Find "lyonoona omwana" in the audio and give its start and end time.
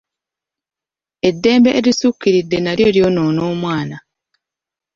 2.95-3.97